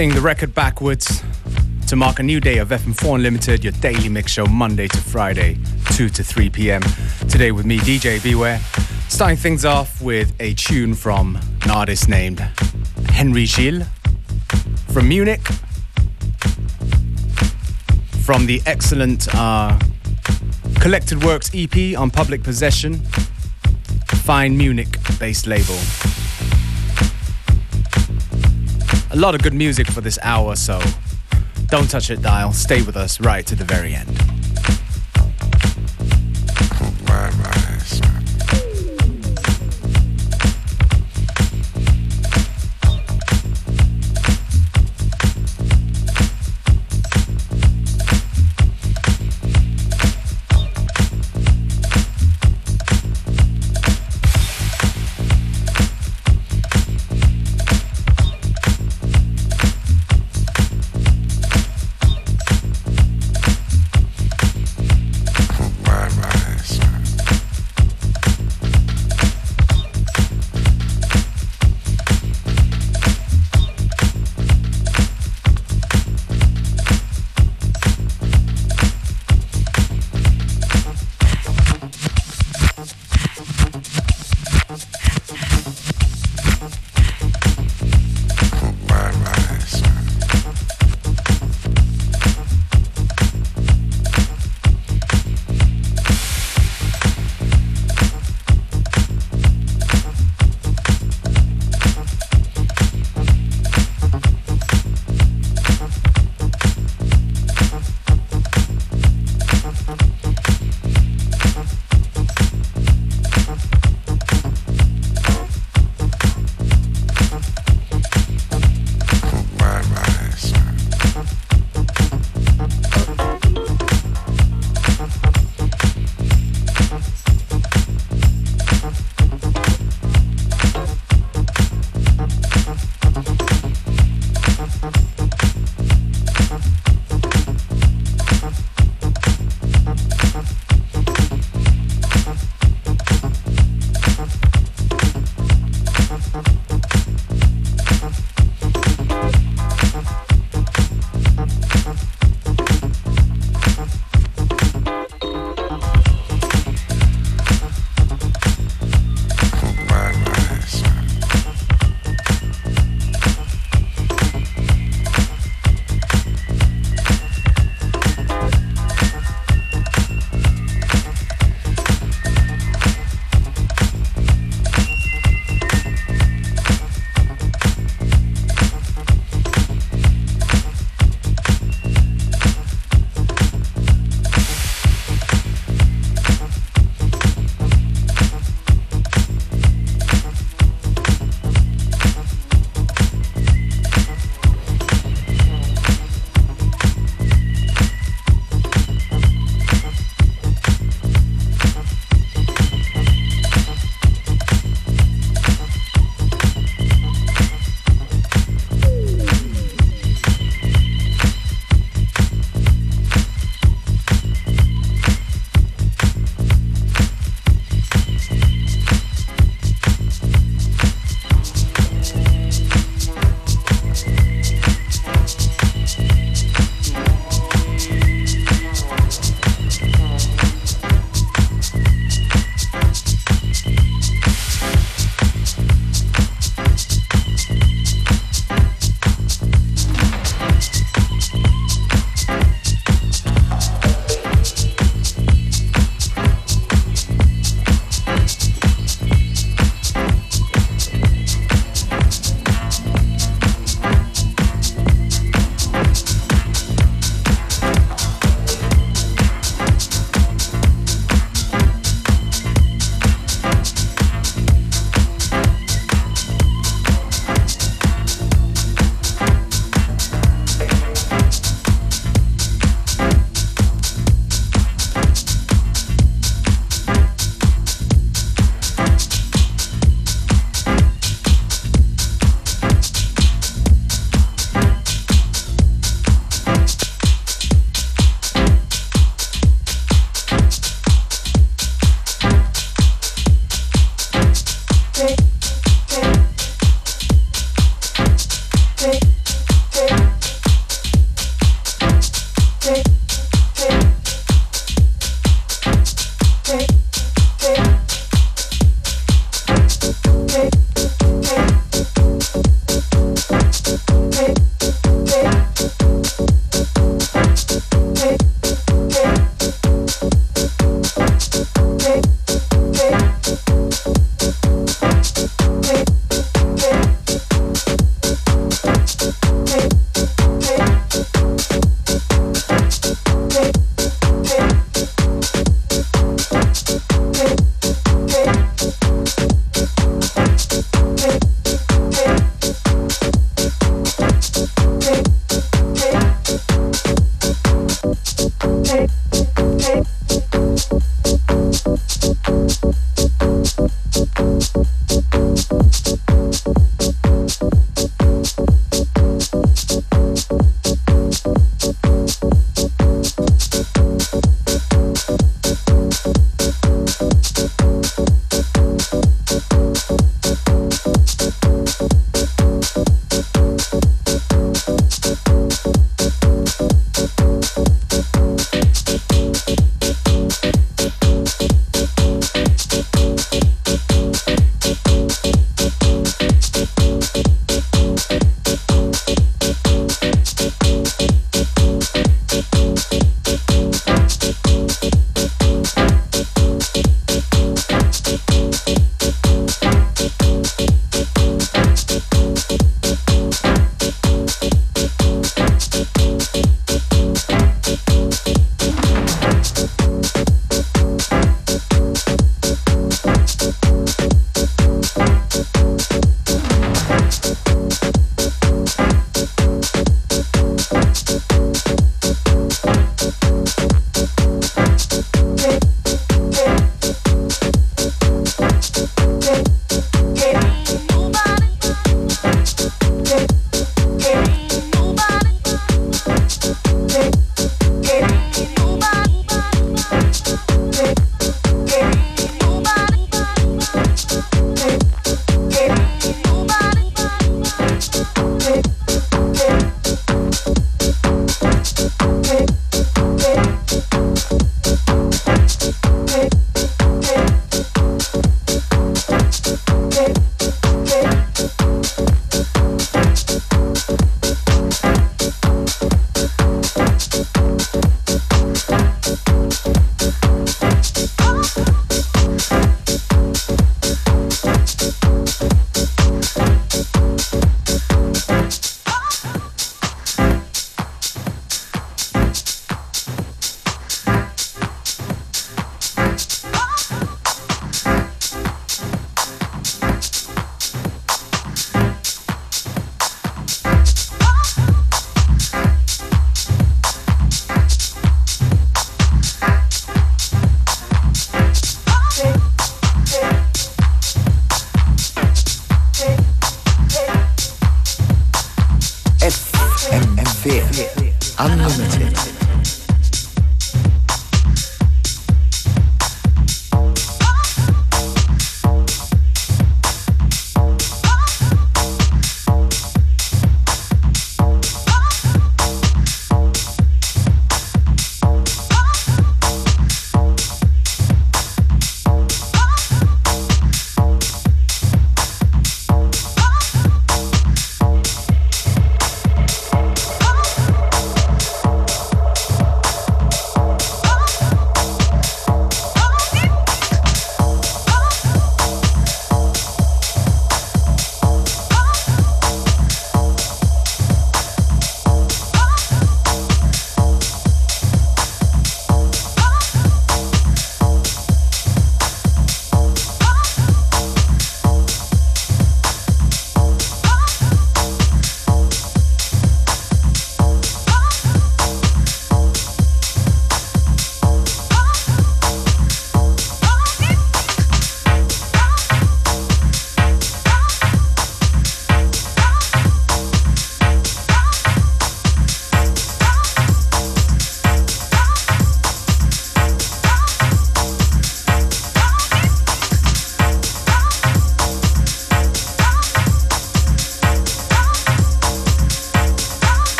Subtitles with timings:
[0.00, 1.22] Spinning the record backwards
[1.86, 5.58] to mark a new day of FM4 Unlimited, your daily mix show Monday to Friday,
[5.92, 6.80] 2 to 3 p.m.
[7.28, 8.58] Today with me, DJ Beware.
[9.10, 12.40] Starting things off with a tune from an artist named
[13.10, 13.84] Henry Gilles
[14.88, 15.46] from Munich.
[18.24, 19.78] From the excellent uh,
[20.80, 22.94] Collected Works EP on Public Possession,
[24.24, 25.76] fine Munich based label.
[29.12, 30.80] A lot of good music for this hour, so
[31.66, 32.52] don't touch it, dial.
[32.52, 34.29] Stay with us right to the very end.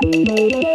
[0.00, 0.67] Thank you.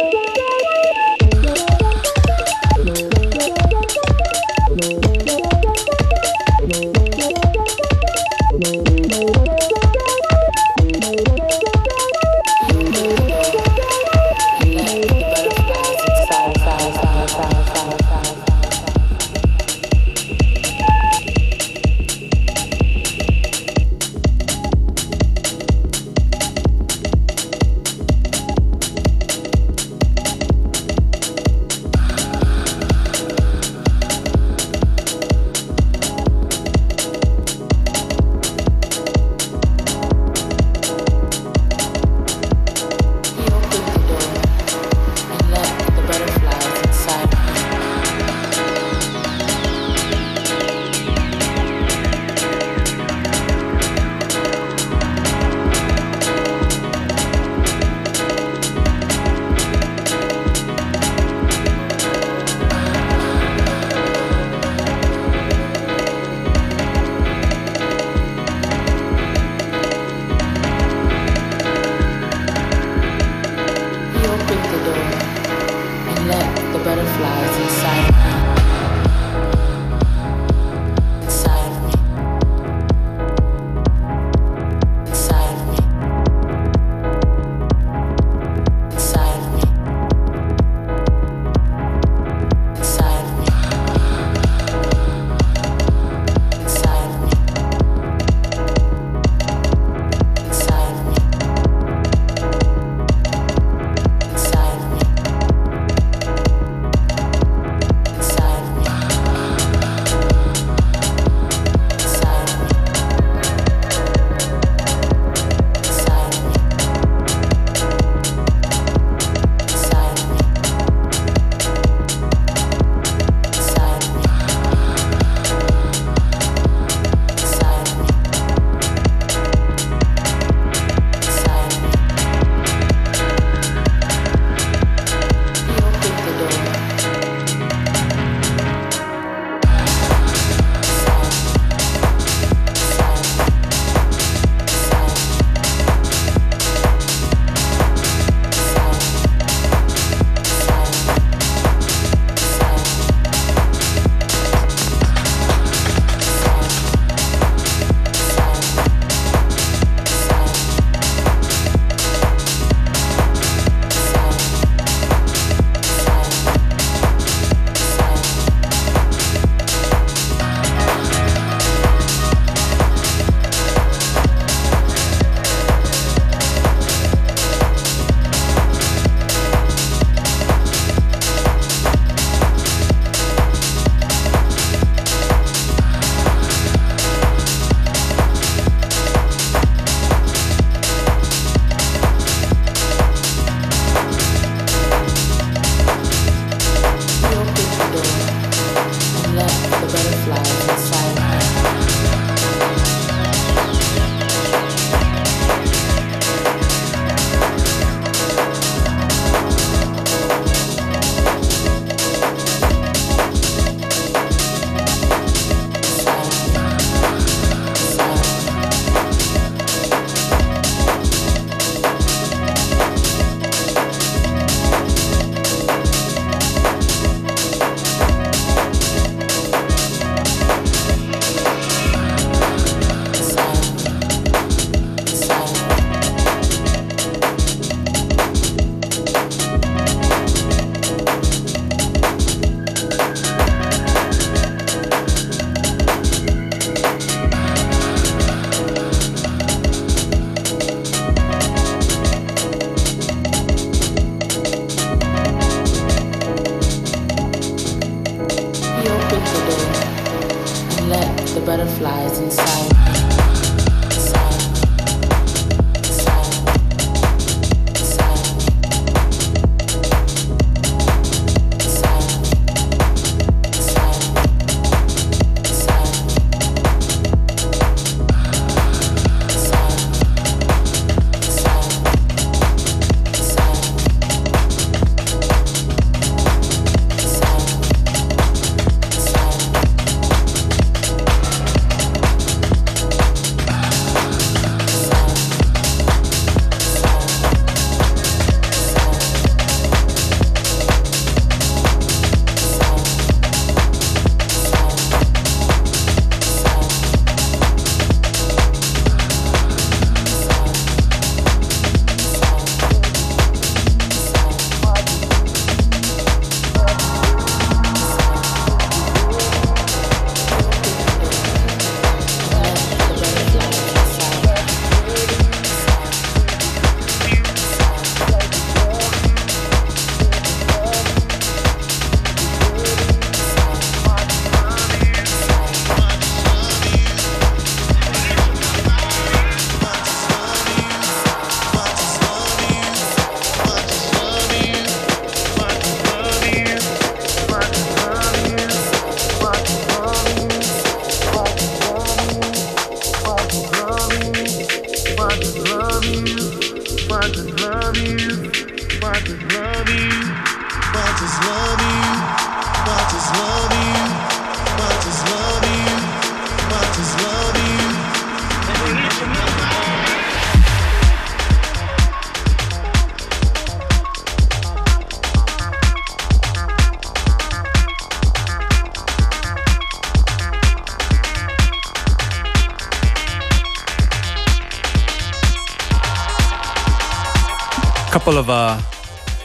[388.04, 388.60] Couple of uh,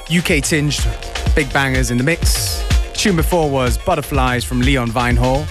[0.10, 0.88] UK tinged
[1.36, 2.64] big bangers in the mix.
[2.94, 5.44] Tune before was Butterflies from Leon Vynehall,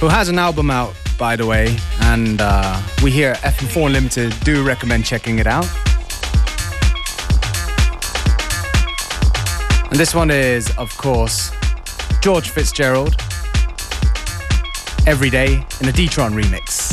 [0.00, 4.34] who has an album out, by the way, and uh, we here at FM4 Limited
[4.40, 5.64] do recommend checking it out.
[9.92, 11.52] And this one is, of course,
[12.20, 13.14] George Fitzgerald,
[15.06, 16.83] Every Day in a D-Tron remix.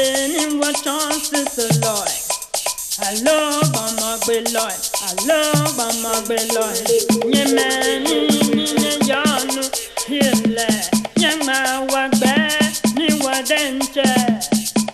[0.00, 2.12] been in what chance is the Lord.
[3.04, 4.80] I love I'm a great Lord.
[5.06, 6.76] I love I'm a great Lord.
[7.28, 8.18] Nye meni
[8.80, 9.62] nye yanu
[10.08, 10.70] hile.
[11.18, 11.58] Nye ma
[11.92, 12.34] wagbe
[12.96, 14.10] ni wadenche.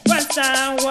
[0.08, 0.48] Wasa
[0.84, 0.85] wagbe.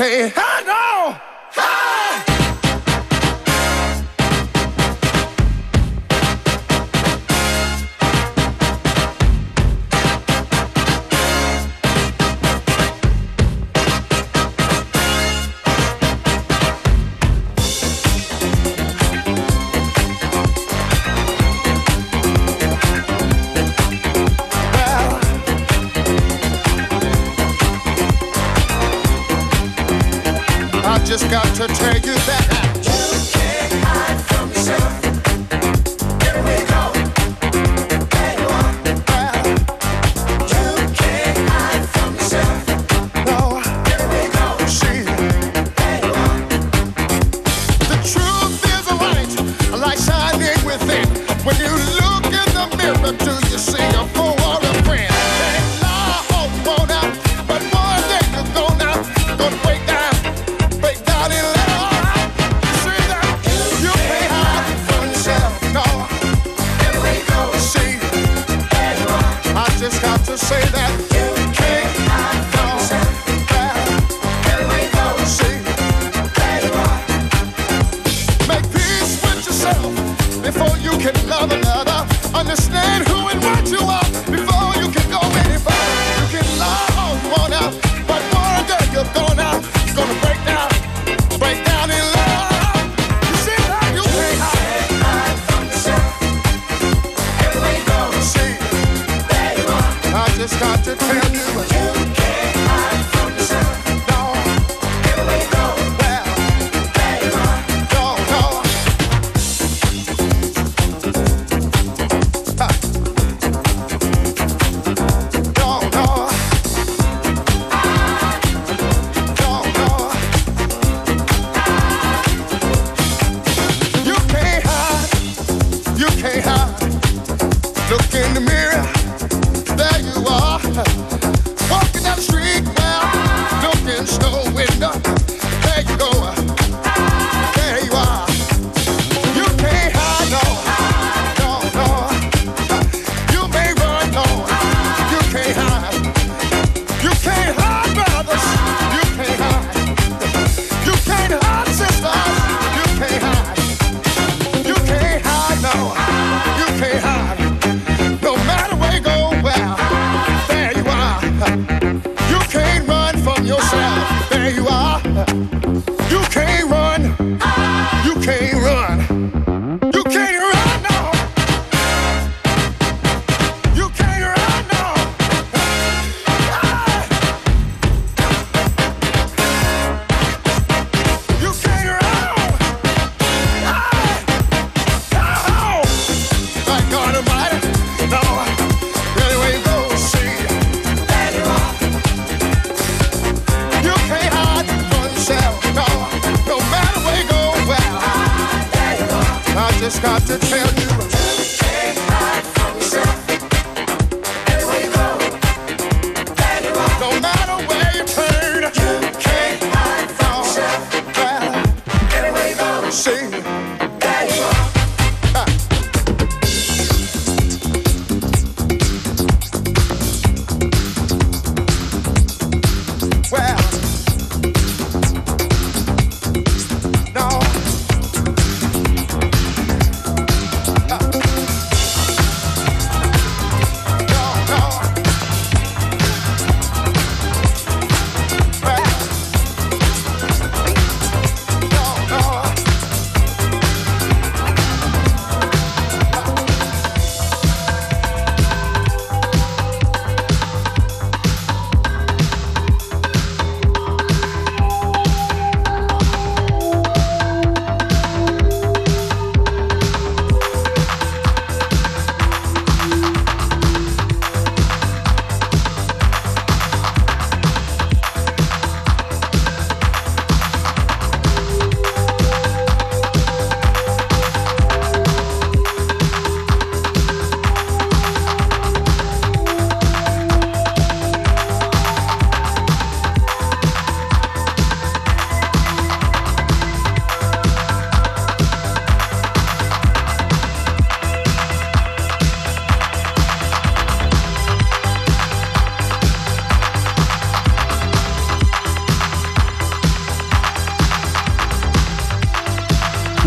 [0.00, 0.39] Sisters.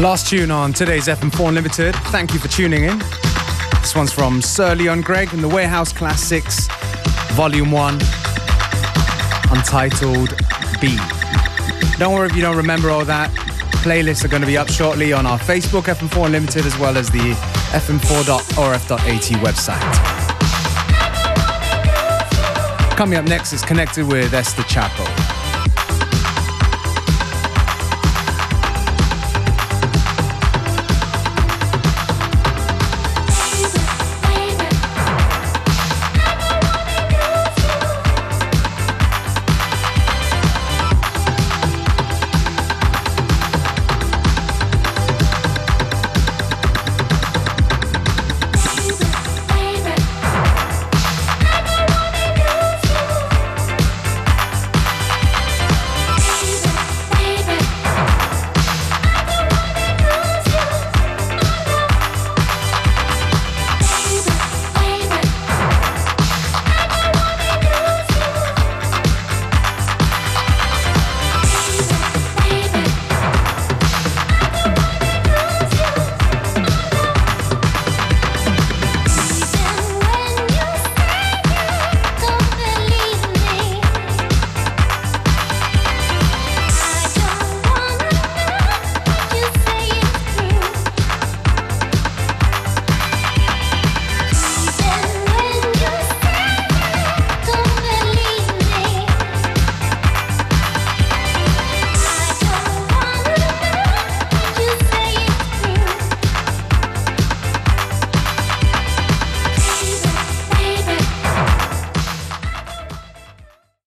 [0.03, 1.95] Last tune on today's FM4 Unlimited.
[2.11, 2.99] Thank you for tuning in.
[3.79, 6.67] This one's from Sir Leon Gregg and the Warehouse Classics,
[7.35, 7.93] Volume 1,
[9.49, 10.35] untitled
[10.81, 10.97] B.
[11.97, 13.31] Don't worry if you don't remember all that.
[13.81, 17.09] Playlists are going to be up shortly on our Facebook, FM4 Unlimited, as well as
[17.09, 17.31] the
[17.71, 18.99] fm4.orf.at
[19.41, 19.79] website.
[22.97, 25.32] Coming up next is Connected with Esther Csapo.